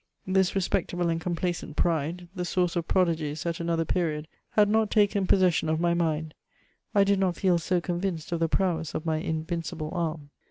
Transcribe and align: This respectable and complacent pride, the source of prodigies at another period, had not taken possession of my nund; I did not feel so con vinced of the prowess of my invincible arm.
This 0.25 0.55
respectable 0.55 1.09
and 1.09 1.21
complacent 1.21 1.75
pride, 1.75 2.27
the 2.33 2.43
source 2.43 2.75
of 2.75 2.87
prodigies 2.87 3.45
at 3.45 3.59
another 3.59 3.85
period, 3.85 4.27
had 4.53 4.67
not 4.67 4.89
taken 4.89 5.27
possession 5.27 5.69
of 5.69 5.79
my 5.79 5.93
nund; 5.93 6.33
I 6.95 7.03
did 7.03 7.19
not 7.19 7.35
feel 7.35 7.59
so 7.59 7.79
con 7.79 8.01
vinced 8.01 8.31
of 8.31 8.39
the 8.39 8.49
prowess 8.49 8.95
of 8.95 9.05
my 9.05 9.17
invincible 9.17 9.91
arm. 9.93 10.31